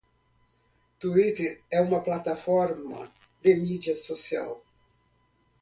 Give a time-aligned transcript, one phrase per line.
[0.99, 3.13] Twitter é uma plataforma
[3.43, 4.65] de mídia social.